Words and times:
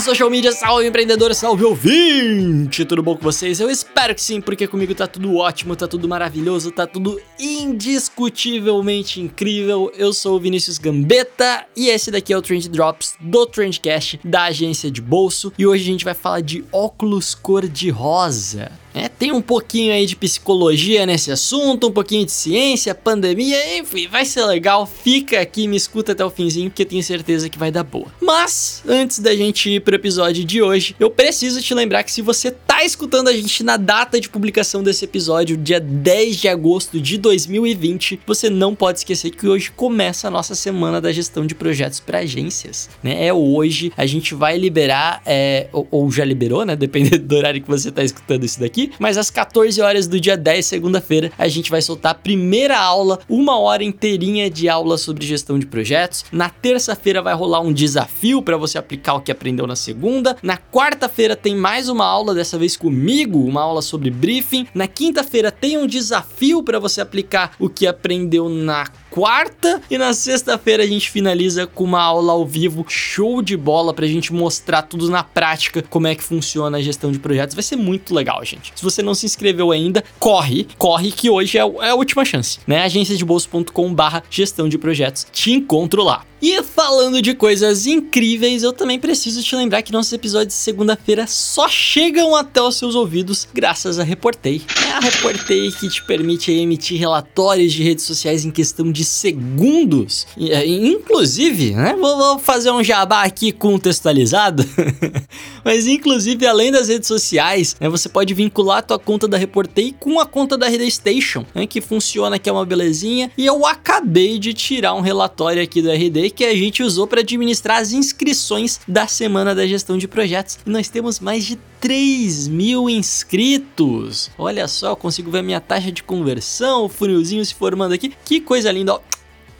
Social 0.00 0.30
media, 0.30 0.52
salve 0.52 0.86
empreendedor, 0.86 1.34
salve 1.34 1.64
ouvinte! 1.64 2.84
Tudo 2.84 3.02
bom 3.02 3.16
com 3.16 3.22
vocês? 3.22 3.60
Eu 3.60 3.68
espero 3.68 4.14
que 4.14 4.22
sim, 4.22 4.40
porque 4.40 4.66
comigo 4.66 4.94
tá 4.94 5.06
tudo 5.06 5.36
ótimo, 5.36 5.76
tá 5.76 5.86
tudo 5.86 6.08
maravilhoso, 6.08 6.70
tá 6.70 6.86
tudo 6.86 7.20
indiscutivelmente 7.38 9.20
incrível. 9.20 9.92
Eu 9.96 10.12
sou 10.12 10.36
o 10.36 10.40
Vinícius 10.40 10.78
Gambetta 10.78 11.66
e 11.76 11.88
esse 11.88 12.10
daqui 12.10 12.32
é 12.32 12.38
o 12.38 12.42
Trend 12.42 12.68
Drops 12.68 13.14
do 13.20 13.46
Trendcast 13.46 14.20
da 14.24 14.44
agência 14.44 14.90
de 14.90 15.00
bolso 15.00 15.52
e 15.58 15.66
hoje 15.66 15.82
a 15.82 15.86
gente 15.86 16.04
vai 16.04 16.14
falar 16.14 16.40
de 16.40 16.64
óculos 16.72 17.34
cor-de-rosa. 17.34 18.79
É, 18.94 19.08
tem 19.08 19.32
um 19.32 19.40
pouquinho 19.40 19.92
aí 19.92 20.06
de 20.06 20.16
psicologia 20.16 21.06
nesse 21.06 21.30
assunto, 21.30 21.88
um 21.88 21.92
pouquinho 21.92 22.26
de 22.26 22.32
ciência, 22.32 22.94
pandemia, 22.94 23.78
enfim, 23.78 24.08
vai 24.08 24.24
ser 24.24 24.44
legal. 24.44 24.86
Fica 24.86 25.40
aqui, 25.40 25.68
me 25.68 25.76
escuta 25.76 26.12
até 26.12 26.24
o 26.24 26.30
finzinho, 26.30 26.70
porque 26.70 26.82
eu 26.82 26.86
tenho 26.86 27.02
certeza 27.02 27.48
que 27.48 27.58
vai 27.58 27.70
dar 27.70 27.84
boa. 27.84 28.06
Mas, 28.20 28.82
antes 28.86 29.18
da 29.18 29.34
gente 29.34 29.70
ir 29.70 29.80
pro 29.80 29.94
episódio 29.94 30.44
de 30.44 30.60
hoje, 30.60 30.96
eu 30.98 31.10
preciso 31.10 31.62
te 31.62 31.74
lembrar 31.74 32.02
que 32.02 32.12
se 32.12 32.22
você 32.22 32.50
tá 32.80 32.84
escutando 32.86 33.28
a 33.28 33.32
gente 33.34 33.62
na 33.62 33.76
data 33.76 34.18
de 34.18 34.26
publicação 34.26 34.82
desse 34.82 35.04
episódio, 35.04 35.54
dia 35.54 35.78
10 35.78 36.36
de 36.36 36.48
agosto 36.48 36.98
de 36.98 37.18
2020, 37.18 38.20
você 38.26 38.48
não 38.48 38.74
pode 38.74 39.00
esquecer 39.00 39.30
que 39.30 39.46
hoje 39.46 39.70
começa 39.70 40.28
a 40.28 40.30
nossa 40.30 40.54
semana 40.54 40.98
da 40.98 41.12
gestão 41.12 41.44
de 41.44 41.54
projetos 41.54 42.00
para 42.00 42.20
agências, 42.20 42.88
né? 43.02 43.26
É 43.26 43.34
hoje, 43.34 43.92
a 43.98 44.06
gente 44.06 44.34
vai 44.34 44.56
liberar, 44.56 45.20
é, 45.26 45.68
ou, 45.74 45.86
ou 45.90 46.10
já 46.10 46.24
liberou, 46.24 46.64
né? 46.64 46.74
Dependendo 46.90 47.26
do 47.26 47.36
horário 47.36 47.60
que 47.60 47.68
você 47.68 47.92
tá 47.92 48.02
escutando 48.02 48.44
isso 48.44 48.58
daqui, 48.58 48.92
mas 48.98 49.18
às 49.18 49.30
14 49.30 49.78
horas 49.82 50.06
do 50.06 50.18
dia 50.18 50.36
10, 50.36 50.64
segunda-feira, 50.64 51.30
a 51.36 51.48
gente 51.48 51.70
vai 51.70 51.82
soltar 51.82 52.12
a 52.12 52.14
primeira 52.14 52.78
aula, 52.78 53.18
uma 53.28 53.58
hora 53.58 53.84
inteirinha 53.84 54.48
de 54.48 54.70
aula 54.70 54.96
sobre 54.96 55.26
gestão 55.26 55.58
de 55.58 55.66
projetos. 55.66 56.24
Na 56.32 56.48
terça-feira 56.48 57.20
vai 57.20 57.34
rolar 57.34 57.60
um 57.60 57.74
desafio 57.74 58.40
para 58.40 58.56
você 58.56 58.78
aplicar 58.78 59.12
o 59.14 59.20
que 59.20 59.30
aprendeu 59.30 59.66
na 59.66 59.76
segunda. 59.76 60.34
Na 60.42 60.56
quarta-feira 60.56 61.36
tem 61.36 61.54
mais 61.54 61.90
uma 61.90 62.06
aula, 62.06 62.34
dessa 62.34 62.56
vez 62.56 62.69
comigo, 62.76 63.44
uma 63.44 63.62
aula 63.62 63.82
sobre 63.82 64.10
briefing. 64.10 64.66
Na 64.74 64.86
quinta-feira 64.86 65.50
tem 65.50 65.78
um 65.78 65.86
desafio 65.86 66.62
para 66.62 66.78
você 66.78 67.00
aplicar 67.00 67.52
o 67.58 67.68
que 67.68 67.86
aprendeu 67.86 68.48
na 68.48 68.86
quarta 69.10 69.82
e 69.90 69.98
na 69.98 70.12
sexta-feira 70.12 70.84
a 70.84 70.86
gente 70.86 71.10
finaliza 71.10 71.66
com 71.66 71.84
uma 71.84 72.00
aula 72.00 72.32
ao 72.32 72.46
vivo, 72.46 72.84
show 72.88 73.42
de 73.42 73.56
bola 73.56 73.92
pra 73.92 74.06
gente 74.06 74.32
mostrar 74.32 74.82
tudo 74.82 75.10
na 75.10 75.22
prática 75.22 75.82
como 75.82 76.06
é 76.06 76.14
que 76.14 76.22
funciona 76.22 76.78
a 76.78 76.82
gestão 76.82 77.10
de 77.10 77.18
projetos. 77.18 77.54
Vai 77.54 77.62
ser 77.62 77.76
muito 77.76 78.14
legal, 78.14 78.44
gente. 78.44 78.72
Se 78.74 78.82
você 78.82 79.02
não 79.02 79.14
se 79.14 79.26
inscreveu 79.26 79.72
ainda, 79.72 80.04
corre, 80.18 80.66
corre 80.78 81.10
que 81.10 81.28
hoje 81.28 81.58
é, 81.58 81.60
é 81.60 81.90
a 81.90 81.94
última 81.94 82.24
chance, 82.24 82.58
né? 82.66 82.82
agenciadebolso.com/barra 82.82 84.22
gestão 84.30 84.68
de 84.68 84.78
projetos. 84.78 85.26
Te 85.32 85.50
encontro 85.52 86.02
lá. 86.02 86.24
E 86.42 86.62
falando 86.62 87.20
de 87.20 87.34
coisas 87.34 87.86
incríveis, 87.86 88.62
eu 88.62 88.72
também 88.72 88.98
preciso 88.98 89.42
te 89.42 89.54
lembrar 89.54 89.82
que 89.82 89.92
nossos 89.92 90.10
episódios 90.10 90.54
de 90.54 90.60
segunda-feira 90.60 91.26
só 91.26 91.68
chegam 91.68 92.34
até 92.34 92.62
os 92.62 92.76
seus 92.76 92.94
ouvidos 92.94 93.46
graças 93.52 93.98
a 93.98 94.02
Reportei. 94.02 94.62
É 94.86 94.92
a 94.92 95.00
Reportei 95.00 95.70
que 95.70 95.86
te 95.90 96.02
permite 96.02 96.50
emitir 96.50 96.98
relatórios 96.98 97.74
de 97.74 97.82
redes 97.82 98.06
sociais 98.06 98.46
em 98.46 98.50
questão 98.50 98.90
de 98.90 98.99
segundos. 99.04 100.26
E, 100.36 100.50
é, 100.50 100.66
inclusive, 100.66 101.72
né? 101.72 101.94
Vou, 101.98 102.16
vou 102.16 102.38
fazer 102.38 102.70
um 102.70 102.82
jabá 102.82 103.22
aqui 103.22 103.52
contextualizado. 103.52 104.64
Mas 105.64 105.86
inclusive, 105.86 106.46
além 106.46 106.70
das 106.70 106.88
redes 106.88 107.08
sociais, 107.08 107.76
né, 107.78 107.88
você 107.88 108.08
pode 108.08 108.32
vincular 108.34 108.78
a 108.78 108.82
tua 108.82 108.98
conta 108.98 109.28
da 109.28 109.36
Reportei 109.36 109.94
com 109.98 110.18
a 110.20 110.26
conta 110.26 110.56
da 110.56 110.68
RD 110.68 110.90
Station, 110.90 111.44
né, 111.54 111.66
que 111.66 111.80
funciona 111.80 112.38
que 112.38 112.48
é 112.48 112.52
uma 112.52 112.64
belezinha. 112.64 113.30
E 113.36 113.46
eu 113.46 113.66
acabei 113.66 114.38
de 114.38 114.54
tirar 114.54 114.94
um 114.94 115.00
relatório 115.00 115.62
aqui 115.62 115.82
do 115.82 115.90
RD 115.90 116.30
que 116.30 116.44
a 116.44 116.54
gente 116.54 116.82
usou 116.82 117.06
para 117.06 117.20
administrar 117.20 117.78
as 117.78 117.92
inscrições 117.92 118.80
da 118.86 119.06
semana 119.06 119.54
da 119.54 119.66
gestão 119.66 119.98
de 119.98 120.08
projetos. 120.08 120.58
E 120.66 120.70
nós 120.70 120.88
temos 120.88 121.20
mais 121.20 121.44
de 121.44 121.58
3 121.80 122.48
mil 122.48 122.88
inscritos. 122.90 124.30
Olha 124.36 124.68
só, 124.68 124.94
consigo 124.94 125.30
ver 125.30 125.38
a 125.38 125.42
minha 125.42 125.60
taxa 125.60 125.90
de 125.90 126.02
conversão, 126.02 126.84
o 126.84 126.88
funilzinho 126.88 127.44
se 127.44 127.54
formando 127.54 127.94
aqui. 127.94 128.12
Que 128.24 128.40
coisa 128.40 128.70
linda, 128.70 128.94
ó 128.94 129.00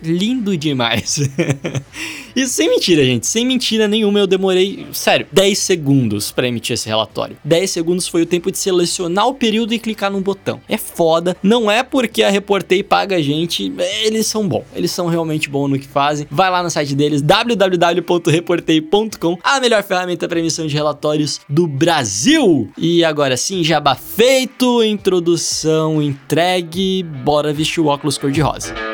lindo 0.03 0.56
demais. 0.56 1.28
e 2.34 2.47
sem 2.47 2.71
mentira, 2.71 3.05
gente, 3.05 3.27
sem 3.27 3.44
mentira 3.44 3.87
nenhuma, 3.88 4.19
eu 4.19 4.27
demorei, 4.27 4.87
sério, 4.93 5.27
10 5.33 5.59
segundos 5.59 6.33
para 6.33 6.49
emitir 6.49 6.72
esse 6.75 6.88
relatório. 6.88 7.37
10 7.44 7.71
segundos 7.71 8.09
foi 8.09 8.22
o 8.22 8.27
tempo 8.27 8.50
de 8.50 8.56
selecionar 8.59 9.28
o 9.28 9.34
período 9.34 9.72
e 9.75 9.78
clicar 9.78 10.11
num 10.11 10.21
botão. 10.21 10.61
É 10.69 10.77
foda, 10.77 11.37
não 11.43 11.71
é 11.71 11.83
porque 11.83 12.22
a 12.22 12.31
Reportei 12.31 12.83
paga 12.83 13.16
a 13.16 13.22
gente, 13.22 13.72
eles 14.05 14.27
são 14.27 14.47
bons, 14.49 14.65
eles 14.75 14.91
são 14.91 15.06
realmente 15.06 15.49
bons 15.49 15.69
no 15.69 15.78
que 15.78 15.87
fazem. 15.87 16.27
Vai 16.31 16.50
lá 16.50 16.62
no 16.62 16.71
site 16.71 16.94
deles, 16.94 17.22
www.reportei.com, 17.22 19.38
a 19.43 19.59
melhor 19.61 19.82
ferramenta 19.82 20.28
para 20.28 20.38
emissão 20.38 20.67
de 20.67 20.75
relatórios 20.75 21.41
do 21.49 21.67
Brasil. 21.67 22.71
E 22.77 23.03
agora 23.05 23.34
sim, 23.37 23.65
jabá 23.65 23.94
feito, 23.94 24.82
introdução 24.82 26.03
entregue, 26.03 27.03
bora 27.03 27.53
vestir 27.53 27.81
o 27.81 27.87
óculos 27.87 28.19
cor-de-rosa. 28.19 28.89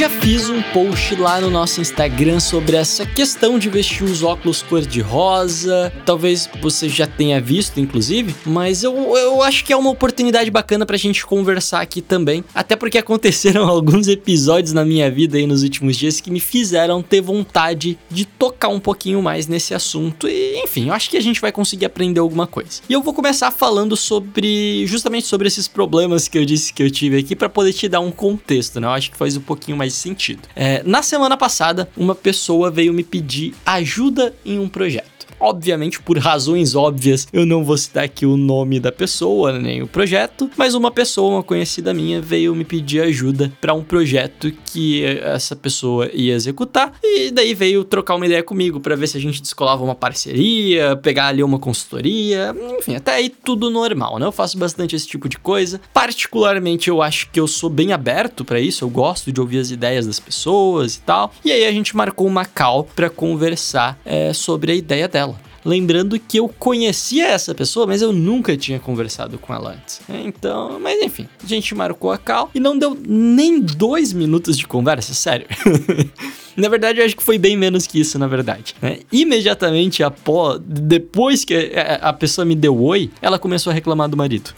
Já 0.00 0.08
fiz 0.08 0.48
um 0.48 0.62
post 0.62 1.14
lá 1.16 1.42
no 1.42 1.50
nosso 1.50 1.78
Instagram 1.78 2.40
sobre 2.40 2.74
essa 2.74 3.04
questão 3.04 3.58
de 3.58 3.68
vestir 3.68 4.02
os 4.02 4.22
óculos 4.22 4.62
cor-de-rosa. 4.62 5.92
Talvez 6.06 6.48
você 6.62 6.88
já 6.88 7.06
tenha 7.06 7.38
visto, 7.38 7.78
inclusive, 7.78 8.34
mas 8.46 8.82
eu, 8.82 8.94
eu 9.14 9.42
acho 9.42 9.62
que 9.62 9.74
é 9.74 9.76
uma 9.76 9.90
oportunidade 9.90 10.50
bacana 10.50 10.86
pra 10.86 10.96
gente 10.96 11.26
conversar 11.26 11.82
aqui 11.82 12.00
também. 12.00 12.42
Até 12.54 12.76
porque 12.76 12.96
aconteceram 12.96 13.64
alguns 13.68 14.08
episódios 14.08 14.72
na 14.72 14.86
minha 14.86 15.10
vida 15.10 15.36
aí 15.36 15.46
nos 15.46 15.62
últimos 15.62 15.98
dias 15.98 16.18
que 16.18 16.30
me 16.30 16.40
fizeram 16.40 17.02
ter 17.02 17.20
vontade 17.20 17.98
de 18.10 18.24
tocar 18.24 18.68
um 18.68 18.80
pouquinho 18.80 19.20
mais 19.20 19.46
nesse 19.46 19.74
assunto. 19.74 20.26
E, 20.26 20.62
enfim, 20.64 20.88
eu 20.88 20.94
acho 20.94 21.10
que 21.10 21.18
a 21.18 21.22
gente 21.22 21.42
vai 21.42 21.52
conseguir 21.52 21.84
aprender 21.84 22.20
alguma 22.20 22.46
coisa. 22.46 22.80
E 22.88 22.92
eu 22.94 23.02
vou 23.02 23.12
começar 23.12 23.50
falando 23.50 23.94
sobre, 23.98 24.86
justamente 24.86 25.26
sobre 25.26 25.46
esses 25.46 25.68
problemas 25.68 26.26
que 26.26 26.38
eu 26.38 26.46
disse 26.46 26.72
que 26.72 26.82
eu 26.82 26.90
tive 26.90 27.18
aqui, 27.18 27.36
para 27.36 27.50
poder 27.50 27.74
te 27.74 27.86
dar 27.86 28.00
um 28.00 28.10
contexto, 28.10 28.80
né? 28.80 28.86
Eu 28.86 28.92
acho 28.92 29.10
que 29.10 29.18
faz 29.18 29.36
um 29.36 29.42
pouquinho 29.42 29.76
mais 29.76 29.89
sentido. 29.98 30.48
É, 30.54 30.82
na 30.84 31.02
semana 31.02 31.36
passada, 31.36 31.88
uma 31.96 32.14
pessoa 32.14 32.70
veio 32.70 32.92
me 32.92 33.02
pedir 33.02 33.54
ajuda 33.64 34.34
em 34.44 34.58
um 34.58 34.68
projeto. 34.68 35.19
Obviamente, 35.40 36.00
por 36.02 36.18
razões 36.18 36.74
óbvias, 36.74 37.26
eu 37.32 37.46
não 37.46 37.64
vou 37.64 37.76
citar 37.76 38.04
aqui 38.04 38.26
o 38.26 38.36
nome 38.36 38.78
da 38.78 38.92
pessoa, 38.92 39.58
nem 39.58 39.82
o 39.82 39.86
projeto, 39.86 40.50
mas 40.56 40.74
uma 40.74 40.90
pessoa, 40.90 41.36
uma 41.36 41.42
conhecida 41.42 41.94
minha, 41.94 42.20
veio 42.20 42.54
me 42.54 42.64
pedir 42.64 43.00
ajuda 43.00 43.50
para 43.60 43.72
um 43.72 43.82
projeto 43.82 44.52
que 44.66 45.04
essa 45.04 45.56
pessoa 45.56 46.10
ia 46.12 46.34
executar, 46.34 46.92
e 47.02 47.30
daí 47.30 47.54
veio 47.54 47.84
trocar 47.84 48.14
uma 48.14 48.26
ideia 48.26 48.42
comigo 48.42 48.80
para 48.80 48.94
ver 48.94 49.06
se 49.06 49.16
a 49.16 49.20
gente 49.20 49.40
descolava 49.40 49.82
uma 49.82 49.94
parceria, 49.94 50.96
pegar 50.96 51.28
ali 51.28 51.42
uma 51.42 51.58
consultoria, 51.58 52.54
enfim, 52.78 52.96
até 52.96 53.12
aí 53.12 53.28
tudo 53.28 53.70
normal, 53.70 54.18
né? 54.18 54.26
Eu 54.26 54.32
faço 54.32 54.58
bastante 54.58 54.94
esse 54.94 55.06
tipo 55.06 55.28
de 55.28 55.38
coisa. 55.38 55.80
Particularmente, 55.92 56.88
eu 56.88 57.00
acho 57.02 57.30
que 57.30 57.40
eu 57.40 57.46
sou 57.46 57.70
bem 57.70 57.92
aberto 57.92 58.44
para 58.44 58.60
isso, 58.60 58.84
eu 58.84 58.90
gosto 58.90 59.32
de 59.32 59.40
ouvir 59.40 59.58
as 59.58 59.70
ideias 59.70 60.06
das 60.06 60.20
pessoas 60.20 60.96
e 60.96 61.00
tal. 61.00 61.32
E 61.44 61.50
aí 61.50 61.64
a 61.64 61.72
gente 61.72 61.96
marcou 61.96 62.26
uma 62.26 62.44
call 62.44 62.84
para 62.84 63.08
conversar 63.08 63.98
é, 64.04 64.32
sobre 64.32 64.72
a 64.72 64.74
ideia 64.74 65.08
dela. 65.08 65.29
Lembrando 65.64 66.18
que 66.18 66.38
eu 66.38 66.48
conhecia 66.48 67.28
essa 67.28 67.54
pessoa, 67.54 67.86
mas 67.86 68.02
eu 68.02 68.12
nunca 68.12 68.56
tinha 68.56 68.78
conversado 68.78 69.38
com 69.38 69.54
ela 69.54 69.72
antes. 69.72 70.00
Então, 70.08 70.78
mas 70.80 71.02
enfim, 71.02 71.28
a 71.42 71.46
gente 71.46 71.74
marcou 71.74 72.10
a 72.10 72.18
cal 72.18 72.50
e 72.54 72.60
não 72.60 72.78
deu 72.78 72.96
nem 73.06 73.60
dois 73.60 74.12
minutos 74.12 74.56
de 74.56 74.66
conversa, 74.66 75.14
sério. 75.14 75.46
Na 76.56 76.68
verdade, 76.68 77.00
eu 77.00 77.06
acho 77.06 77.16
que 77.16 77.22
foi 77.22 77.38
bem 77.38 77.56
menos 77.56 77.86
que 77.86 78.00
isso, 78.00 78.18
na 78.18 78.26
verdade. 78.26 78.74
Né? 78.82 78.98
Imediatamente 79.10 80.02
após, 80.02 80.60
depois 80.60 81.44
que 81.44 81.72
a 82.00 82.12
pessoa 82.12 82.44
me 82.44 82.54
deu 82.54 82.78
oi, 82.82 83.10
ela 83.22 83.38
começou 83.38 83.70
a 83.70 83.74
reclamar 83.74 84.08
do 84.08 84.16
marido. 84.16 84.50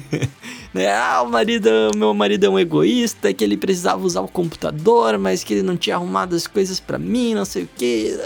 né? 0.72 0.90
Ah, 0.92 1.22
o 1.22 1.30
marido, 1.30 1.68
meu 1.96 2.14
marido 2.14 2.44
é 2.44 2.48
um 2.48 2.58
egoísta, 2.58 3.32
que 3.32 3.42
ele 3.42 3.56
precisava 3.56 4.04
usar 4.04 4.20
o 4.20 4.28
computador, 4.28 5.18
mas 5.18 5.42
que 5.42 5.54
ele 5.54 5.62
não 5.62 5.76
tinha 5.76 5.96
arrumado 5.96 6.34
as 6.34 6.46
coisas 6.46 6.78
para 6.78 6.98
mim, 6.98 7.34
não 7.34 7.44
sei 7.44 7.64
o 7.64 7.68
que. 7.76 8.16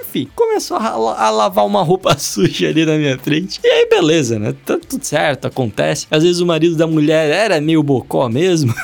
Enfim, 0.00 0.28
começou 0.34 0.76
a, 0.76 0.88
a, 0.88 1.30
lavar 1.30 1.66
uma 1.66 1.82
roupa 1.82 2.16
suja 2.18 2.68
ali 2.68 2.84
na 2.84 2.96
minha 2.96 3.18
frente. 3.18 3.60
E 3.64 3.68
aí, 3.68 3.88
beleza, 3.88 4.38
né? 4.38 4.54
Tá 4.64 4.78
tudo 4.78 5.04
certo, 5.04 5.46
acontece. 5.46 6.06
Às 6.10 6.22
vezes 6.22 6.40
o 6.40 6.46
marido 6.46 6.76
da 6.76 6.86
mulher 6.86 7.30
era 7.30 7.60
meio 7.60 7.82
bocó 7.82 8.28
mesmo. 8.28 8.74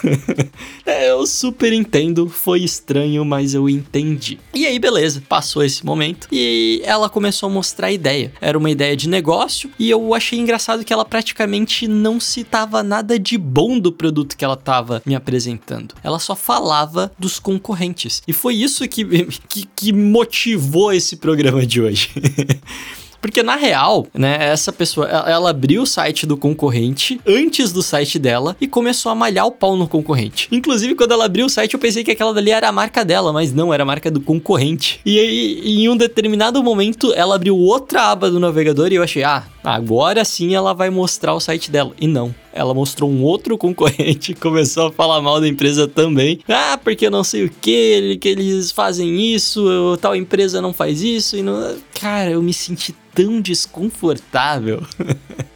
é, 0.87 1.11
eu 1.11 1.27
super 1.27 1.73
entendo, 1.73 2.29
foi 2.29 2.61
estranho, 2.61 3.25
mas 3.25 3.55
eu 3.55 3.69
entendi. 3.69 4.39
E 4.55 4.67
aí, 4.67 4.79
beleza, 4.79 5.23
passou 5.29 5.63
esse 5.63 5.85
momento 5.85 6.29
e 6.33 6.81
ela 6.85 7.09
começou 7.09 7.49
a 7.49 7.53
mostrar 7.53 7.89
a 7.89 7.93
ideia. 7.93 8.33
Era 8.41 8.57
uma 8.57 8.71
ideia 8.71 8.97
de 8.97 9.09
negócio 9.09 9.71
e 9.79 9.91
eu 9.91 10.15
achei 10.15 10.39
engraçado 10.39 10.85
que 10.85 10.93
ela 10.93 11.05
praticamente 11.05 11.87
não 11.87 12.19
citava 12.19 12.83
nada 12.83 13.02
de 13.03 13.37
bom 13.37 13.79
do 13.79 13.93
produto 13.93 14.37
que 14.37 14.45
ela 14.45 14.55
estava 14.55 15.03
me 15.05 15.15
apresentando. 15.15 15.95
Ela 16.03 16.19
só 16.19 16.35
falava 16.35 17.13
dos 17.19 17.39
concorrentes. 17.39 18.23
E 18.27 18.33
foi 18.33 18.55
isso 18.55 18.87
que, 18.89 19.05
que, 19.49 19.69
que 19.75 19.93
motivou 19.93 20.93
esse 20.93 21.17
programa 21.17 21.67
de 21.67 21.81
hoje. 21.81 22.11
Porque 23.23 23.41
na 23.41 23.55
real, 23.55 24.05
né, 24.13 24.37
essa 24.51 24.73
pessoa, 24.73 25.07
ela 25.07 25.51
abriu 25.51 25.83
o 25.83 25.87
site 25.87 26.27
do 26.27 26.37
concorrente 26.37 27.21
antes 27.25 27.73
do 27.73 27.81
site 27.81 28.19
dela 28.19 28.57
e 28.61 28.67
começou 28.67 29.13
a 29.13 29.15
malhar 29.15 29.47
o 29.47 29.53
pau 29.53 29.77
no 29.77 29.87
concorrente. 29.87 30.49
Inclusive, 30.51 30.97
quando 30.97 31.13
ela 31.13 31.27
abriu 31.27 31.47
o 31.47 31.49
site, 31.49 31.75
eu 31.75 31.79
pensei 31.79 32.03
que 32.03 32.11
aquela 32.11 32.35
dali 32.35 32.51
era 32.51 32.69
a 32.69 32.73
marca 32.73 33.05
dela, 33.05 33.33
mas 33.33 33.53
não, 33.53 33.73
era 33.73 33.85
a 33.85 33.87
marca 33.87 34.11
do 34.11 34.21
concorrente. 34.21 35.01
E 35.07 35.21
aí, 35.21 35.63
em 35.65 35.89
um 35.89 35.97
determinado 35.97 36.61
momento, 36.65 37.15
ela 37.15 37.37
abriu 37.37 37.57
outra 37.57 38.11
aba 38.11 38.29
do 38.29 38.41
navegador 38.41 38.91
e 38.91 38.97
eu 38.97 39.05
achei, 39.05 39.23
ah, 39.23 39.45
agora 39.63 40.25
sim 40.25 40.55
ela 40.55 40.73
vai 40.73 40.91
mostrar 40.91 41.35
o 41.35 41.41
site 41.41 41.71
dela. 41.71 41.93
E 42.01 42.07
não 42.07 42.35
ela 42.53 42.75
mostrou 42.75 43.11
um 43.11 43.23
outro 43.23 43.57
concorrente 43.59 44.35
começou 44.35 44.89
a 44.89 44.93
falar 44.93 45.21
mal 45.21 45.41
da 45.41 45.49
empresa 45.49 45.89
também. 45.89 46.41
Ah, 46.49 46.79
porque 46.83 47.07
eu 47.07 47.11
não 47.11 47.25
sei 47.25 47.47
o 47.47 47.51
que, 47.51 48.19
que 48.21 48.29
eles 48.29 48.71
fazem 48.71 49.33
isso, 49.33 49.97
tal 50.01 50.15
empresa 50.15 50.61
não 50.61 50.73
faz 50.73 51.03
isso. 51.03 51.37
E 51.37 51.43
não... 51.43 51.77
Cara, 51.99 52.31
eu 52.31 52.43
me 52.43 52.53
senti 52.53 52.95
tão 53.15 53.41
desconfortável. 53.41 54.83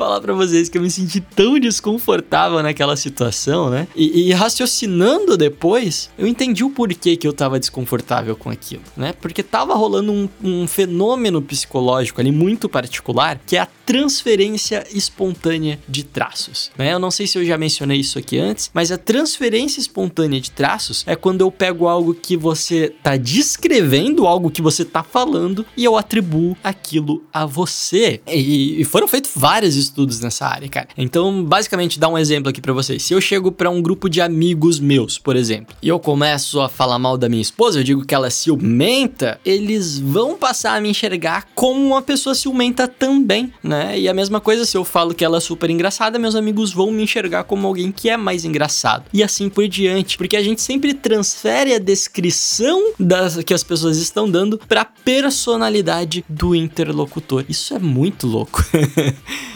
falar 0.00 0.18
para 0.22 0.32
vocês 0.32 0.70
que 0.70 0.78
eu 0.78 0.82
me 0.82 0.90
senti 0.90 1.20
tão 1.20 1.58
desconfortável 1.58 2.62
naquela 2.62 2.96
situação, 2.96 3.68
né? 3.68 3.86
E, 3.94 4.30
e, 4.30 4.32
raciocinando 4.32 5.36
depois, 5.36 6.08
eu 6.16 6.26
entendi 6.26 6.64
o 6.64 6.70
porquê 6.70 7.18
que 7.18 7.28
eu 7.28 7.34
tava 7.34 7.60
desconfortável 7.60 8.34
com 8.34 8.48
aquilo, 8.48 8.80
né? 8.96 9.12
Porque 9.20 9.42
tava 9.42 9.74
rolando 9.74 10.10
um, 10.10 10.26
um 10.42 10.66
fenômeno 10.66 11.42
psicológico 11.42 12.18
ali 12.18 12.32
muito 12.32 12.66
particular, 12.66 13.38
que 13.46 13.58
é 13.58 13.60
a 13.60 13.68
transferência 13.84 14.86
espontânea 14.90 15.78
de 15.86 16.02
traços, 16.02 16.70
né? 16.78 16.94
Eu 16.94 16.98
não 16.98 17.10
sei 17.10 17.26
se 17.26 17.36
eu 17.36 17.44
já 17.44 17.58
mencionei 17.58 18.00
isso 18.00 18.18
aqui 18.18 18.38
antes, 18.38 18.70
mas 18.72 18.90
a 18.90 18.96
transferência 18.96 19.80
espontânea 19.80 20.40
de 20.40 20.50
traços 20.50 21.04
é 21.06 21.14
quando 21.14 21.42
eu 21.42 21.50
pego 21.50 21.88
algo 21.88 22.14
que 22.14 22.38
você 22.38 22.94
tá 23.02 23.18
descrevendo, 23.18 24.26
algo 24.26 24.50
que 24.50 24.62
você 24.62 24.82
tá 24.82 25.02
falando, 25.02 25.66
e 25.76 25.84
eu 25.84 25.94
atribuo 25.94 26.56
aquilo 26.64 27.22
a 27.30 27.44
você. 27.44 28.22
E, 28.26 28.80
e 28.80 28.84
foram 28.84 29.06
feitos 29.06 29.32
vários 29.34 29.89
estudos 29.90 30.20
nessa 30.20 30.46
área, 30.46 30.68
cara. 30.68 30.88
Então, 30.96 31.44
basicamente, 31.44 31.98
dá 31.98 32.08
um 32.08 32.16
exemplo 32.16 32.48
aqui 32.48 32.60
para 32.60 32.72
vocês. 32.72 33.02
Se 33.02 33.12
eu 33.12 33.20
chego 33.20 33.52
para 33.52 33.68
um 33.68 33.82
grupo 33.82 34.08
de 34.08 34.20
amigos 34.20 34.80
meus, 34.80 35.18
por 35.18 35.36
exemplo, 35.36 35.74
e 35.82 35.88
eu 35.88 35.98
começo 35.98 36.60
a 36.60 36.68
falar 36.68 36.98
mal 36.98 37.18
da 37.18 37.28
minha 37.28 37.42
esposa, 37.42 37.80
eu 37.80 37.84
digo 37.84 38.04
que 38.04 38.14
ela 38.14 38.28
é 38.28 38.30
ciumenta, 38.30 39.40
eles 39.44 39.98
vão 39.98 40.36
passar 40.36 40.76
a 40.76 40.80
me 40.80 40.88
enxergar 40.88 41.48
como 41.54 41.84
uma 41.84 42.02
pessoa 42.02 42.34
ciumenta 42.34 42.88
também, 42.88 43.52
né? 43.62 43.98
E 43.98 44.08
a 44.08 44.14
mesma 44.14 44.40
coisa 44.40 44.64
se 44.64 44.76
eu 44.76 44.84
falo 44.84 45.14
que 45.14 45.24
ela 45.24 45.38
é 45.38 45.40
super 45.40 45.68
engraçada, 45.68 46.18
meus 46.18 46.34
amigos 46.34 46.72
vão 46.72 46.90
me 46.90 47.02
enxergar 47.02 47.44
como 47.44 47.66
alguém 47.66 47.90
que 47.92 48.08
é 48.08 48.16
mais 48.16 48.44
engraçado. 48.44 49.04
E 49.12 49.22
assim 49.22 49.48
por 49.48 49.66
diante, 49.68 50.16
porque 50.16 50.36
a 50.36 50.42
gente 50.42 50.62
sempre 50.62 50.94
transfere 50.94 51.74
a 51.74 51.78
descrição 51.78 52.92
das 52.98 53.42
que 53.42 53.54
as 53.54 53.64
pessoas 53.64 53.98
estão 53.98 54.30
dando 54.30 54.58
para 54.58 54.84
personalidade 54.84 56.24
do 56.28 56.54
interlocutor. 56.54 57.44
Isso 57.48 57.74
é 57.74 57.78
muito 57.78 58.26
louco. 58.26 58.64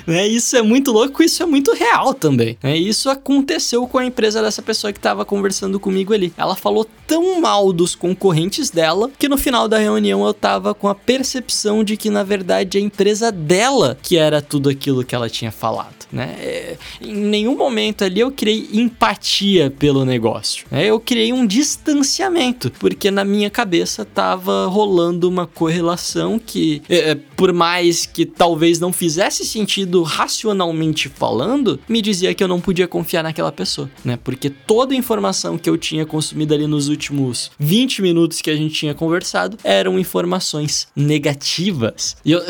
Né? 0.06 0.23
Isso 0.26 0.56
é 0.56 0.62
muito 0.62 0.92
louco, 0.92 1.22
isso 1.22 1.42
é 1.42 1.46
muito 1.46 1.72
real 1.72 2.14
também. 2.14 2.58
Né? 2.62 2.76
Isso 2.76 3.10
aconteceu 3.10 3.86
com 3.86 3.98
a 3.98 4.06
empresa 4.06 4.42
dessa 4.42 4.62
pessoa 4.62 4.92
que 4.92 4.98
estava 4.98 5.24
conversando 5.24 5.80
comigo 5.80 6.12
ali. 6.12 6.32
Ela 6.36 6.54
falou 6.54 6.86
tão 7.06 7.40
mal 7.40 7.72
dos 7.72 7.94
concorrentes 7.94 8.70
dela 8.70 9.10
que 9.18 9.28
no 9.28 9.36
final 9.36 9.68
da 9.68 9.78
reunião 9.78 10.24
eu 10.26 10.32
tava 10.32 10.74
com 10.74 10.88
a 10.88 10.94
percepção 10.94 11.84
de 11.84 11.96
que 11.96 12.10
na 12.10 12.22
verdade 12.22 12.78
a 12.78 12.80
empresa 12.80 13.30
dela 13.30 13.98
que 14.02 14.16
era 14.16 14.40
tudo 14.40 14.68
aquilo 14.68 15.04
que 15.04 15.14
ela 15.14 15.28
tinha 15.28 15.52
falado, 15.52 16.06
né? 16.10 16.34
É, 16.38 16.76
em 17.00 17.14
nenhum 17.14 17.56
momento 17.56 18.04
ali 18.04 18.20
eu 18.20 18.30
criei 18.30 18.68
empatia 18.72 19.70
pelo 19.70 20.04
negócio. 20.04 20.66
Né? 20.70 20.86
Eu 20.86 20.98
criei 20.98 21.32
um 21.32 21.46
distanciamento 21.46 22.70
porque 22.78 23.10
na 23.10 23.24
minha 23.24 23.50
cabeça 23.50 24.04
tava 24.04 24.66
rolando 24.66 25.28
uma 25.28 25.46
correlação 25.46 26.38
que, 26.38 26.82
é, 26.88 27.10
é 27.10 27.14
por 27.14 27.52
mais 27.52 28.06
que 28.06 28.24
talvez 28.24 28.80
não 28.80 28.92
fizesse 28.92 29.44
sentido 29.44 30.02
racionalmente 30.04 31.08
falando, 31.08 31.80
me 31.88 32.00
dizia 32.00 32.32
que 32.34 32.42
eu 32.42 32.48
não 32.48 32.60
podia 32.60 32.86
confiar 32.86 33.22
naquela 33.22 33.50
pessoa, 33.50 33.90
né? 34.04 34.18
Porque 34.22 34.48
toda 34.48 34.94
a 34.94 34.96
informação 34.96 35.58
que 35.58 35.68
eu 35.68 35.76
tinha 35.76 36.06
consumido 36.06 36.54
ali 36.54 36.66
nos 36.66 36.88
últimos 36.88 37.50
20 37.58 38.02
minutos 38.02 38.40
que 38.40 38.50
a 38.50 38.56
gente 38.56 38.74
tinha 38.74 38.94
conversado 38.94 39.58
eram 39.64 39.98
informações 39.98 40.88
negativas. 40.94 42.16
E, 42.24 42.32
eu... 42.32 42.42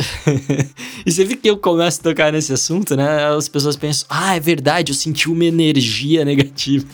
e 1.06 1.10
sempre 1.10 1.36
que 1.36 1.48
eu 1.48 1.56
começo 1.56 2.00
a 2.00 2.02
tocar 2.02 2.32
nesse 2.32 2.52
assunto, 2.52 2.96
né? 2.96 3.26
As 3.26 3.48
pessoas 3.48 3.76
pensam, 3.76 4.06
ah, 4.10 4.36
é 4.36 4.40
verdade, 4.40 4.92
eu 4.92 4.96
senti 4.96 5.30
uma 5.30 5.44
energia 5.44 6.24
negativa. 6.24 6.86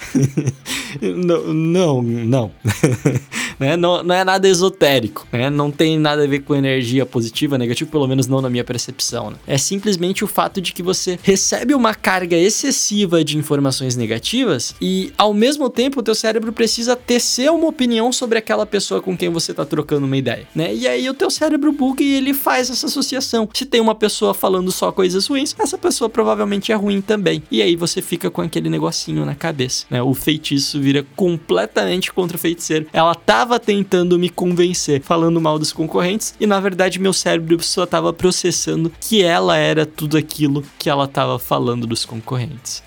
não, 1.00 1.54
não, 1.54 2.02
não. 2.02 2.50
né? 3.60 3.76
não. 3.76 4.00
Não 4.02 4.14
é 4.14 4.24
nada 4.24 4.48
esotérico, 4.48 5.26
né? 5.30 5.50
Não 5.50 5.70
tem 5.70 5.98
nada 5.98 6.24
a 6.24 6.26
ver 6.26 6.40
com 6.40 6.54
energia 6.54 7.04
positiva, 7.04 7.58
negativa, 7.58 7.90
pelo 7.90 8.06
menos 8.06 8.26
não 8.26 8.40
na 8.40 8.48
minha 8.48 8.64
percepção, 8.64 9.30
né? 9.30 9.36
É 9.46 9.58
simplesmente 9.58 10.24
o 10.24 10.26
fato 10.26 10.60
de 10.60 10.72
que 10.72 10.82
você 10.82 11.18
recebe 11.22 11.74
uma 11.74 11.94
carga 11.94 12.36
excessiva 12.36 13.22
de 13.22 13.36
informações 13.36 13.96
negativas 13.96 14.74
e 14.80 15.12
ao 15.18 15.34
mesmo 15.34 15.68
tempo 15.68 16.00
o 16.00 16.02
teu 16.02 16.14
cérebro 16.14 16.52
precisa 16.52 16.96
tecer 16.96 17.50
uma 17.50 17.66
opinião 17.66 18.12
sobre 18.12 18.38
aquela 18.38 18.64
pessoa 18.64 19.02
com 19.02 19.16
quem 19.16 19.28
você 19.28 19.52
tá 19.52 19.64
trocando 19.64 20.06
uma 20.06 20.16
ideia, 20.16 20.46
né? 20.54 20.74
E 20.74 20.88
aí 20.88 21.08
o 21.08 21.14
teu 21.14 21.30
cérebro 21.30 21.72
buga 21.72 22.02
e 22.02 22.14
ele 22.14 22.32
faz 22.32 22.70
essa 22.70 22.86
associação. 22.86 23.48
Se 23.52 23.66
tem 23.66 23.80
uma 23.80 23.94
pessoa 23.94 24.32
falando 24.32 24.72
só 24.72 24.90
coisas 24.90 25.26
ruins, 25.26 25.54
essa 25.58 25.76
pessoa 25.76 26.08
provavelmente 26.08 26.72
é 26.72 26.74
ruim 26.74 27.00
também. 27.00 27.42
E 27.50 27.60
aí 27.60 27.76
você 27.76 28.00
fica 28.00 28.30
com 28.30 28.40
aquele 28.40 28.68
negocinho 28.68 29.24
na 29.24 29.34
cabeça, 29.34 29.86
né? 29.90 30.02
O 30.02 30.14
feitiço 30.14 30.80
vira 30.80 31.04
completamente 31.14 32.12
contra 32.12 32.36
o 32.36 32.40
feiticeiro. 32.40 32.86
Ela 32.92 33.14
tava 33.14 33.49
tentando 33.58 34.18
me 34.18 34.28
convencer 34.28 35.02
falando 35.02 35.40
mal 35.40 35.58
dos 35.58 35.72
concorrentes 35.72 36.34
e 36.38 36.46
na 36.46 36.60
verdade 36.60 36.98
meu 36.98 37.12
cérebro 37.12 37.62
só 37.62 37.86
tava 37.86 38.12
processando 38.12 38.92
que 39.00 39.22
ela 39.22 39.56
era 39.56 39.84
tudo 39.84 40.16
aquilo 40.16 40.62
que 40.78 40.88
ela 40.88 41.04
estava 41.04 41.38
falando 41.38 41.86
dos 41.86 42.04
concorrentes. 42.04 42.82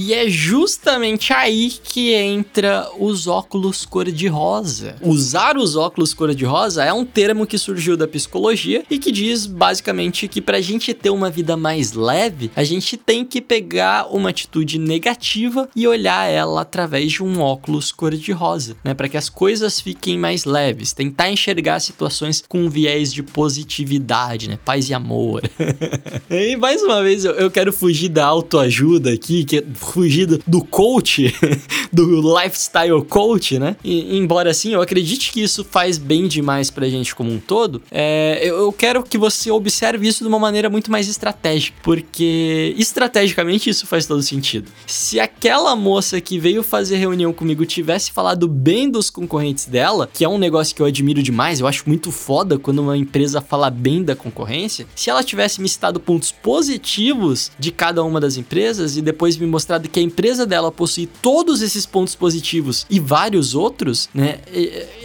E 0.00 0.14
é 0.14 0.28
justamente 0.28 1.32
aí 1.32 1.70
que 1.70 2.12
entra 2.12 2.88
os 2.98 3.26
óculos 3.26 3.84
cor-de-rosa. 3.84 4.96
Usar 5.02 5.56
os 5.56 5.74
óculos 5.74 6.14
cor-de-rosa 6.14 6.84
é 6.84 6.92
um 6.92 7.04
termo 7.04 7.46
que 7.46 7.58
surgiu 7.58 7.96
da 7.96 8.06
psicologia 8.06 8.84
e 8.88 8.98
que 8.98 9.10
diz 9.10 9.46
basicamente 9.46 10.28
que 10.28 10.40
pra 10.40 10.60
gente 10.60 10.94
ter 10.94 11.10
uma 11.10 11.30
vida 11.30 11.56
mais 11.56 11.92
leve, 11.92 12.50
a 12.54 12.62
gente 12.62 12.96
tem 12.96 13.24
que 13.24 13.40
pegar 13.40 14.06
uma 14.14 14.30
atitude 14.30 14.78
negativa 14.78 15.68
e 15.74 15.86
olhar 15.86 16.28
ela 16.30 16.60
através 16.60 17.12
de 17.12 17.22
um 17.22 17.40
óculos 17.40 17.90
cor-de-rosa, 17.90 18.76
né? 18.84 18.94
Para 18.94 19.08
que 19.08 19.16
as 19.16 19.28
coisas 19.28 19.80
fiquem 19.80 20.18
mais 20.18 20.44
leves, 20.44 20.92
tentar 20.92 21.30
enxergar 21.30 21.80
situações 21.80 22.44
com 22.48 22.68
viés 22.70 23.12
de 23.12 23.22
positividade, 23.22 24.48
né? 24.48 24.58
Paz 24.64 24.88
e 24.88 24.94
amor. 24.94 25.42
e 26.30 26.56
mais 26.56 26.82
uma 26.82 27.02
vez 27.02 27.24
eu, 27.24 27.32
eu 27.32 27.50
quero 27.50 27.72
fugir 27.72 28.08
da 28.08 28.26
autoajuda 28.26 29.12
aqui, 29.12 29.44
que 29.44 29.60
fugido 29.92 30.40
do 30.46 30.62
coach, 30.64 31.34
do 31.92 32.38
lifestyle 32.38 33.02
coach, 33.04 33.58
né? 33.58 33.76
E, 33.82 34.16
embora 34.18 34.50
assim, 34.50 34.72
eu 34.72 34.80
acredite 34.80 35.32
que 35.32 35.42
isso 35.42 35.64
faz 35.64 35.98
bem 35.98 36.26
demais 36.26 36.70
pra 36.70 36.88
gente 36.88 37.14
como 37.14 37.32
um 37.32 37.38
todo, 37.38 37.82
é, 37.90 38.40
eu 38.42 38.72
quero 38.72 39.02
que 39.02 39.18
você 39.18 39.50
observe 39.50 40.06
isso 40.06 40.22
de 40.22 40.28
uma 40.28 40.38
maneira 40.38 40.68
muito 40.68 40.90
mais 40.90 41.08
estratégica, 41.08 41.78
porque 41.82 42.74
estrategicamente 42.76 43.70
isso 43.70 43.86
faz 43.86 44.06
todo 44.06 44.22
sentido. 44.22 44.70
Se 44.86 45.20
aquela 45.20 45.74
moça 45.74 46.20
que 46.20 46.38
veio 46.38 46.62
fazer 46.62 46.96
reunião 46.96 47.32
comigo 47.32 47.64
tivesse 47.64 48.12
falado 48.12 48.48
bem 48.48 48.90
dos 48.90 49.10
concorrentes 49.10 49.66
dela, 49.66 50.08
que 50.12 50.24
é 50.24 50.28
um 50.28 50.38
negócio 50.38 50.74
que 50.74 50.82
eu 50.82 50.86
admiro 50.86 51.22
demais, 51.22 51.60
eu 51.60 51.66
acho 51.66 51.84
muito 51.86 52.10
foda 52.10 52.58
quando 52.58 52.80
uma 52.80 52.96
empresa 52.96 53.40
fala 53.40 53.70
bem 53.70 54.02
da 54.02 54.14
concorrência, 54.14 54.86
se 54.94 55.10
ela 55.10 55.22
tivesse 55.22 55.60
me 55.60 55.68
citado 55.68 56.00
pontos 56.00 56.32
positivos 56.32 57.50
de 57.58 57.70
cada 57.70 58.02
uma 58.02 58.20
das 58.20 58.36
empresas 58.36 58.96
e 58.96 59.02
depois 59.02 59.36
me 59.36 59.46
mostrado 59.46 59.77
demonstrado 59.78 59.88
que 59.88 60.00
a 60.00 60.02
empresa 60.02 60.44
dela 60.44 60.70
possui 60.70 61.08
todos 61.22 61.62
esses 61.62 61.86
pontos 61.86 62.14
positivos 62.14 62.84
e 62.90 62.98
vários 62.98 63.54
outros, 63.54 64.08
né? 64.12 64.40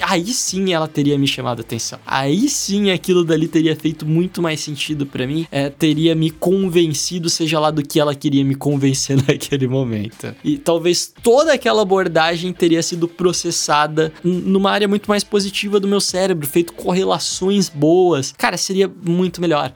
Aí 0.01 0.25
sim 0.27 0.74
ela 0.74 0.88
teria 0.88 1.18
me 1.18 1.27
chamado 1.27 1.60
a 1.60 1.62
atenção. 1.62 2.00
Aí 2.06 2.50
sim 2.50 2.92
aquilo 2.92 3.24
dali 3.24 3.48
teria 3.48 3.75
feito 3.75 4.06
muito 4.06 4.42
mais 4.42 4.60
sentido 4.60 5.06
para 5.06 5.27
mim, 5.27 5.48
é, 5.51 5.70
teria 5.70 6.15
me 6.15 6.30
convencido, 6.30 7.30
seja 7.30 7.60
lá 7.60 7.70
do 7.72 7.84
que 7.84 8.00
ela 8.00 8.15
queria 8.15 8.44
me 8.44 8.56
convencer 8.56 9.18
naquele 9.27 9.68
momento. 9.68 10.34
E 10.44 10.58
talvez 10.58 11.13
toda 11.22 11.53
aquela 11.53 11.82
abordagem 11.82 12.51
teria 12.51 12.82
sido 12.82 13.08
processada 13.08 14.12
numa 14.24 14.72
área 14.72 14.88
muito 14.88 15.08
mais 15.08 15.24
positiva 15.24 15.80
do 15.80 15.88
meu 15.88 16.01
cérebro, 16.01 16.48
feito 16.48 16.74
correlações 16.74 17.70
boas. 17.70 18.34
Cara, 18.38 18.58
seria 18.58 18.92
muito 19.06 19.39
melhor. 19.39 19.74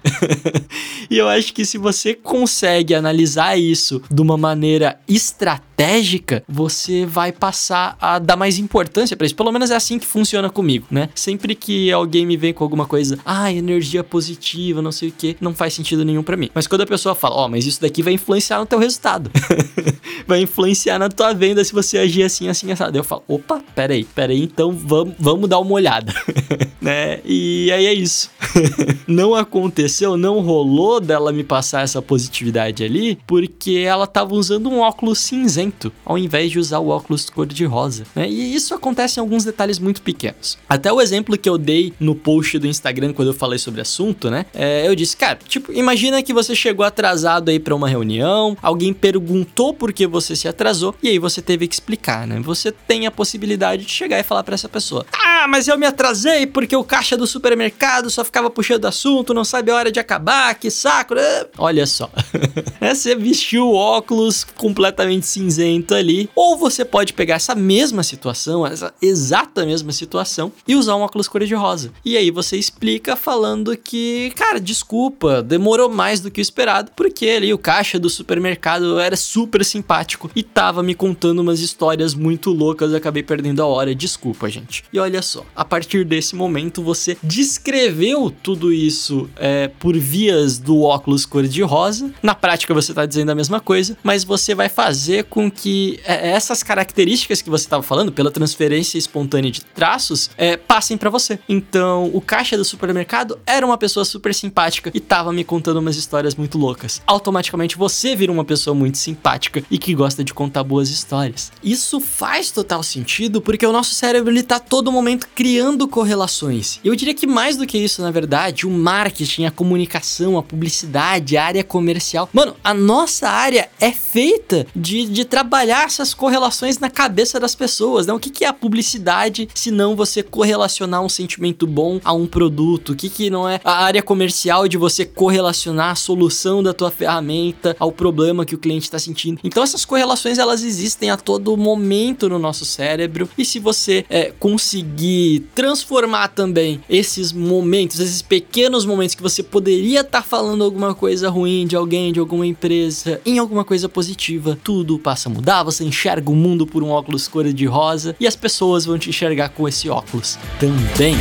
e 1.10 1.18
eu 1.18 1.28
acho 1.28 1.54
que 1.54 1.66
se 1.66 1.78
você 1.78 2.14
consegue 2.14 2.96
analisar 2.96 3.58
isso 3.58 4.02
de 4.10 4.22
uma 4.22 4.38
maneira 4.38 4.77
estratégica, 5.08 6.44
você 6.48 7.06
vai 7.06 7.32
passar 7.32 7.98
a 8.00 8.20
dar 8.20 8.36
mais 8.36 8.58
importância 8.58 9.16
para 9.16 9.26
isso. 9.26 9.36
Pelo 9.36 9.52
menos 9.52 9.72
é 9.72 9.76
assim 9.76 10.00
que 10.00 10.06
funciona 10.06 10.50
comigo, 10.50 10.86
né? 10.90 11.10
Sempre 11.16 11.56
que 11.56 11.92
alguém 11.92 12.26
me 12.26 12.38
vem 12.38 12.54
com 12.54 12.64
alguma 12.64 12.86
coisa, 12.86 13.18
ah, 13.26 13.52
energia 13.52 14.04
positiva, 14.04 14.82
não 14.82 14.92
sei 14.92 15.10
o 15.10 15.12
que, 15.12 15.38
não 15.40 15.54
faz 15.54 15.74
sentido 15.74 16.04
nenhum 16.04 16.24
para 16.24 16.38
mim. 16.38 16.50
Mas 16.54 16.68
quando 16.68 16.82
a 16.82 16.88
pessoa 16.88 17.16
fala, 17.16 17.36
ó, 17.36 17.46
oh, 17.46 17.50
mas 17.50 17.66
isso 17.66 17.82
daqui 17.82 18.02
vai 18.02 18.14
influenciar 18.14 18.60
no 18.60 18.66
teu 18.66 18.80
resultado. 18.80 19.32
vai 20.28 20.42
influenciar 20.42 21.00
na 21.00 21.10
tua 21.10 21.34
venda 21.34 21.64
se 21.64 21.74
você 21.74 21.98
agir 21.98 22.24
assim, 22.24 22.48
assim, 22.48 22.72
assado. 22.72 22.98
Eu 22.98 23.04
falo, 23.04 23.24
opa, 23.28 23.62
peraí, 23.76 24.04
peraí, 24.04 24.44
então 24.44 24.72
vamos, 24.72 25.16
vamos 25.20 25.50
dar 25.50 25.60
uma 25.60 25.74
olhada. 25.74 26.14
né? 26.88 27.20
E 27.26 27.70
aí 27.70 27.86
é 27.86 27.94
isso. 27.94 28.32
não 29.06 29.36
aconteceu, 29.36 30.16
não 30.16 30.40
rolou 30.40 31.02
dela 31.02 31.34
me 31.34 31.44
passar 31.44 31.84
essa 31.84 32.02
positividade 32.02 32.82
ali, 32.82 33.20
porque 33.28 33.84
ela 33.86 34.08
tava 34.08 34.34
usando 34.34 34.70
um 34.70 34.80
óculos 34.80 35.20
cinzento, 35.20 35.92
ao 36.06 36.18
invés 36.18 36.50
de 36.50 36.60
usar 36.60 36.80
o 36.80 36.88
óculos 36.88 37.30
cor-de-rosa, 37.30 38.06
né? 38.16 38.30
E 38.30 38.56
isso 38.56 38.74
acontece 38.74 39.20
em 39.20 39.22
alguns 39.22 39.44
detalhes 39.44 39.80
muito 39.80 40.02
pequenos. 40.02 40.58
Até 40.70 40.92
o 40.92 41.02
exemplo 41.02 41.38
que 41.38 41.50
eu 41.50 41.58
dei 41.58 41.92
no 42.00 42.16
post 42.16 42.58
do 42.58 42.68
Instagram 42.68 43.12
quando 43.12 43.28
eu 43.28 43.34
falei 43.34 43.60
sobre 43.60 43.82
o 43.82 43.82
assunto, 43.82 44.32
né? 44.32 44.46
É, 44.54 44.88
eu 44.88 44.96
disse, 44.96 45.18
cara, 45.18 45.38
tipo, 45.46 45.74
imagina 45.74 46.24
que 46.24 46.34
você 46.34 46.56
chegou 46.56 46.86
atrasado 46.86 47.50
aí 47.50 47.60
para 47.60 47.76
uma 47.76 47.90
reunião, 47.90 48.56
alguém 48.62 48.94
perguntou 48.94 49.74
por 49.74 49.92
que 49.92 50.08
você 50.08 50.38
se 50.38 50.48
atrasou 50.48 50.96
e 51.04 51.10
aí 51.10 51.20
você 51.20 51.42
teve 51.42 51.68
que 51.68 51.76
explicar, 51.76 52.26
né? 52.26 52.40
Você 52.40 52.72
tem 52.72 53.06
a 53.06 53.12
possibilidade 53.12 53.84
de 53.84 53.92
chegar 53.92 54.18
e 54.20 54.24
falar 54.24 54.44
para 54.44 54.56
essa 54.56 54.70
pessoa: 54.70 55.06
"Ah, 55.12 55.48
mas 55.50 55.68
eu 55.68 55.78
me 55.78 55.86
atrasei 55.86 56.48
porque 56.48 56.77
o 56.80 56.84
caixa 56.84 57.18
do 57.18 57.28
supermercado 57.28 58.10
só 58.10 58.24
ficava 58.24 58.50
puxando 58.50 58.86
assunto, 58.86 59.34
não 59.34 59.44
sabe 59.44 59.72
a 59.72 59.76
hora 59.76 59.92
de 59.92 60.00
acabar, 60.00 60.56
que 60.56 60.70
saco". 60.70 61.16
Né? 61.16 61.46
Olha 61.58 61.86
só. 61.86 62.10
É, 62.80 62.94
você 62.94 63.16
vestiu 63.16 63.70
o 63.70 63.74
óculos 63.74 64.44
completamente 64.44 65.26
cinzento 65.26 65.96
ali, 65.96 66.30
ou 66.36 66.56
você 66.56 66.86
pode 66.86 67.12
pegar 67.12 67.36
essa 67.36 67.56
mesma 67.56 68.04
situação, 68.04 68.66
essa 68.68 68.94
exata 69.02 69.66
mesma 69.66 69.92
situação 69.92 70.52
e 70.68 70.76
usar 70.76 70.96
um 70.96 71.02
óculos 71.02 71.28
cor-de-rosa. 71.28 71.92
E 72.06 72.16
aí 72.16 72.30
você 72.30 72.56
explica 72.56 73.16
falando 73.16 73.76
que, 73.76 74.32
cara, 74.36 74.60
desculpa, 74.60 75.42
demorou 75.42 75.90
mais 75.90 76.22
do 76.22 76.30
que 76.30 76.40
o 76.40 76.42
esperado, 76.42 76.92
porque 76.96 77.28
ali 77.28 77.54
o 77.54 77.58
caixa 77.58 78.00
do 78.00 78.10
supermercado 78.10 79.00
era 79.00 79.16
super 79.16 79.66
simpático 79.66 80.30
e 80.36 80.44
tava 80.44 80.84
me 80.84 80.94
contando 80.94 81.40
umas 81.40 81.60
histórias 81.60 82.14
muito 82.14 82.52
loucas, 82.52 82.94
acabei 82.94 83.24
perdendo 83.24 83.62
a 83.62 83.66
hora. 83.66 83.94
Desculpa, 83.96 84.50
gente. 84.50 84.84
E 84.92 85.00
olha 85.00 85.22
só, 85.22 85.46
a 85.56 85.66
partir 85.66 86.06
desse 86.06 86.36
momento 86.36 86.67
você 86.76 87.18
descreveu 87.24 88.34
tudo 88.44 88.72
isso 88.72 89.30
é, 89.36 89.68
por 89.68 89.98
vias 89.98 90.58
do 90.58 90.82
óculos 90.82 91.26
cor-de-rosa. 91.26 92.12
Na 92.22 92.36
prática 92.36 92.74
você 92.74 92.94
tá 92.94 93.06
dizendo 93.06 93.32
a 93.32 93.36
mesma 93.36 93.60
coisa, 93.60 93.98
mas 94.04 94.24
você 94.24 94.54
vai 94.54 94.70
fazer 94.70 95.26
com 95.26 95.50
que 95.50 96.00
é, 96.06 96.30
essas 96.30 96.64
características 96.64 97.42
que 97.42 97.50
você 97.50 97.66
estava 97.66 97.84
falando, 97.84 98.12
pela 98.12 98.32
transferência 98.32 98.98
espontânea 98.98 99.52
de 99.52 99.62
traços, 99.62 100.30
é, 100.38 100.58
passem 100.58 100.98
para 100.98 101.10
você. 101.10 101.40
Então, 101.48 102.10
o 102.14 102.22
caixa 102.22 102.58
do 102.58 102.66
supermercado 102.66 103.40
era 103.46 103.66
uma 103.66 103.78
pessoa 103.78 104.04
super 104.04 104.34
simpática 104.34 104.92
e 104.94 105.00
tava 105.00 105.32
me 105.32 105.44
contando 105.44 105.78
umas 105.78 105.96
histórias 105.96 106.36
muito 106.36 106.58
loucas. 106.58 107.02
Automaticamente 107.06 107.78
você 107.78 108.16
vira 108.16 108.32
uma 108.32 108.46
pessoa 108.46 108.74
muito 108.74 108.98
simpática 108.98 109.64
e 109.70 109.78
que 109.78 109.94
gosta 109.94 110.24
de 110.24 110.34
contar 110.34 110.64
boas 110.64 110.90
histórias. 110.90 111.52
Isso 111.64 112.00
faz 112.00 112.52
total 112.52 112.84
sentido 112.84 113.42
porque 113.42 113.66
o 113.66 113.72
nosso 113.72 113.94
cérebro 113.94 114.32
ele 114.32 114.44
tá 114.44 114.60
todo 114.60 114.92
momento 114.92 115.28
criando 115.34 115.88
correlações. 115.88 116.57
Eu 116.84 116.96
diria 116.96 117.14
que 117.14 117.28
mais 117.28 117.58
do 117.58 117.66
que 117.66 117.78
isso, 117.78 118.02
na 118.02 118.12
verdade, 118.12 118.66
o 118.66 118.70
marketing, 118.70 119.46
a 119.46 119.52
comunicação, 119.52 120.38
a 120.38 120.44
publicidade, 120.44 121.38
a 121.38 121.46
área 121.46 121.64
comercial. 121.64 122.30
Mano, 122.34 122.56
a 122.64 122.74
nossa 122.74 123.30
área 123.30 123.70
é 123.80 123.92
feita 123.92 124.66
de, 124.76 125.06
de 125.06 125.26
trabalhar 125.26 125.86
essas 125.86 126.14
correlações 126.14 126.80
na 126.80 126.90
cabeça 126.90 127.40
das 127.40 127.56
pessoas, 127.56 128.08
né? 128.08 128.14
O 128.14 128.20
que, 128.20 128.30
que 128.30 128.46
é 128.46 128.48
a 128.48 128.54
publicidade 128.54 129.50
se 129.54 129.72
não 129.72 129.96
você 129.96 130.24
correlacionar 130.24 131.02
um 131.02 131.10
sentimento 131.10 131.68
bom 131.68 132.00
a 132.04 132.14
um 132.14 132.26
produto? 132.26 132.92
O 132.92 132.96
que, 132.96 133.10
que 133.10 133.30
não 133.30 133.48
é 133.48 133.60
a 133.64 133.84
área 133.84 134.02
comercial 134.02 134.68
de 134.68 134.78
você 134.78 135.06
correlacionar 135.06 135.92
a 135.92 135.96
solução 135.96 136.64
da 136.64 136.74
tua 136.74 136.92
ferramenta 136.92 137.76
ao 137.80 137.92
problema 137.92 138.46
que 138.46 138.56
o 138.56 138.58
cliente 138.58 138.84
está 138.86 139.00
sentindo? 139.00 139.40
Então 139.44 139.64
essas 139.64 139.86
correlações 139.86 140.38
elas 140.38 140.64
existem 140.64 141.10
a 141.10 141.18
todo 141.18 141.56
momento 141.58 142.30
no 142.30 142.40
nosso 142.40 142.66
cérebro 142.66 143.30
e 143.38 143.46
se 143.46 143.60
você 143.60 144.06
é, 144.10 144.32
conseguir 144.40 145.42
transformar 145.56 146.28
também 146.38 146.80
esses 146.88 147.32
momentos, 147.32 148.00
esses 148.00 148.22
pequenos 148.22 148.86
momentos 148.86 149.16
que 149.16 149.24
você 149.24 149.42
poderia 149.42 150.02
estar 150.02 150.22
tá 150.22 150.24
falando 150.24 150.64
alguma 150.64 150.94
coisa 150.94 151.32
ruim 151.32 151.66
de 151.66 151.76
alguém, 151.76 152.14
de 152.14 152.20
alguma 152.20 152.46
empresa, 152.46 153.20
em 153.26 153.40
alguma 153.40 153.66
coisa 153.66 153.90
positiva, 153.90 154.56
tudo 154.64 155.00
passa 155.00 155.30
a 155.30 155.32
mudar. 155.32 155.64
Você 155.64 155.84
enxerga 155.84 156.30
o 156.30 156.36
mundo 156.36 156.68
por 156.68 156.84
um 156.84 156.92
óculos 156.92 157.28
cor 157.28 157.52
de 157.52 157.66
rosa 157.66 158.16
e 158.20 158.28
as 158.28 158.36
pessoas 158.36 158.86
vão 158.86 159.00
te 159.00 159.10
enxergar 159.10 159.50
com 159.50 159.68
esse 159.68 159.90
óculos 159.90 160.38
também. 160.60 161.16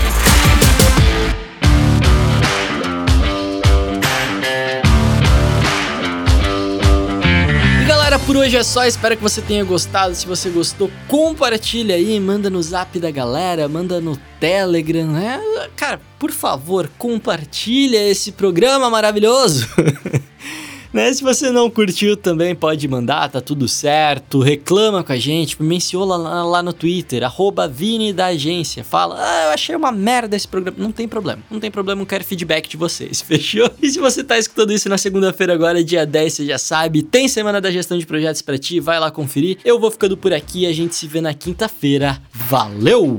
Por 8.36 8.42
hoje 8.42 8.56
é 8.58 8.62
só. 8.62 8.84
Espero 8.84 9.16
que 9.16 9.22
você 9.22 9.40
tenha 9.40 9.64
gostado. 9.64 10.14
Se 10.14 10.26
você 10.26 10.50
gostou, 10.50 10.90
compartilha 11.08 11.94
aí, 11.94 12.20
manda 12.20 12.50
no 12.50 12.62
zap 12.62 12.98
da 13.00 13.10
galera, 13.10 13.66
manda 13.66 13.98
no 13.98 14.14
Telegram, 14.38 15.06
né? 15.06 15.40
Cara, 15.74 15.98
por 16.18 16.30
favor, 16.30 16.90
compartilha 16.98 17.96
esse 18.06 18.32
programa 18.32 18.90
maravilhoso. 18.90 19.66
Né? 20.92 21.12
Se 21.12 21.22
você 21.22 21.50
não 21.50 21.70
curtiu 21.70 22.16
também 22.16 22.54
pode 22.54 22.86
mandar, 22.88 23.28
tá 23.30 23.40
tudo 23.40 23.68
certo. 23.68 24.40
Reclama 24.40 25.02
com 25.02 25.12
a 25.12 25.16
gente, 25.16 25.62
menciona 25.62 26.16
lá, 26.16 26.44
lá 26.44 26.62
no 26.62 26.72
Twitter, 26.72 27.22
arroba 27.22 27.68
Vini 27.68 28.12
da 28.12 28.26
agência. 28.26 28.84
Fala, 28.84 29.16
ah, 29.18 29.44
eu 29.44 29.50
achei 29.50 29.74
uma 29.74 29.92
merda 29.92 30.36
esse 30.36 30.48
programa. 30.48 30.78
Não 30.78 30.92
tem 30.92 31.08
problema, 31.08 31.42
não 31.50 31.60
tem 31.60 31.70
problema, 31.70 32.02
eu 32.02 32.06
quero 32.06 32.24
feedback 32.24 32.68
de 32.68 32.76
vocês, 32.76 33.20
fechou? 33.26 33.70
E 33.82 33.88
se 33.88 33.98
você 33.98 34.22
tá 34.22 34.38
escutando 34.38 34.72
isso 34.72 34.88
na 34.88 34.98
segunda-feira 34.98 35.52
agora, 35.54 35.82
dia 35.82 36.06
10, 36.06 36.32
você 36.32 36.46
já 36.46 36.58
sabe, 36.58 37.02
tem 37.02 37.28
Semana 37.28 37.60
da 37.60 37.70
Gestão 37.70 37.98
de 37.98 38.06
Projetos 38.06 38.42
para 38.42 38.58
ti, 38.58 38.80
vai 38.80 38.98
lá 38.98 39.10
conferir. 39.10 39.58
Eu 39.64 39.78
vou 39.78 39.90
ficando 39.90 40.16
por 40.16 40.32
aqui, 40.32 40.66
a 40.66 40.72
gente 40.72 40.94
se 40.94 41.06
vê 41.06 41.20
na 41.20 41.34
quinta-feira. 41.34 42.20
Valeu! 42.32 43.18